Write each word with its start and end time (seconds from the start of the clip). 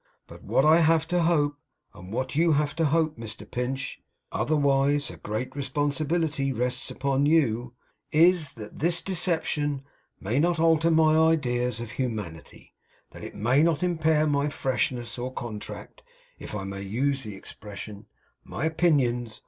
But 0.25 0.41
what 0.43 0.65
I 0.65 0.79
have 0.79 1.07
to 1.09 1.21
hope, 1.21 1.59
and 1.93 2.11
what 2.11 2.33
you 2.35 2.53
have 2.53 2.75
to 2.77 2.85
hope, 2.85 3.19
Mr 3.19 3.45
Pinch 3.45 4.01
(otherwise 4.31 5.11
a 5.11 5.17
great 5.17 5.55
responsibility 5.55 6.51
rests 6.51 6.89
upon 6.89 7.27
you), 7.27 7.75
is, 8.11 8.53
that 8.53 8.79
this 8.79 9.03
deception 9.03 9.83
may 10.19 10.39
not 10.39 10.57
alter 10.59 10.89
my 10.89 11.31
ideas 11.33 11.79
of 11.79 11.91
humanity; 11.91 12.73
that 13.11 13.23
it 13.23 13.35
may 13.35 13.61
not 13.61 13.83
impair 13.83 14.25
my 14.25 14.49
freshness, 14.49 15.19
or 15.19 15.31
contract, 15.31 16.01
if 16.39 16.55
I 16.55 16.63
may 16.63 16.81
use 16.81 17.21
the 17.21 17.35
expression, 17.35 18.07
my 18.43 18.69
Pinions. 18.69 19.39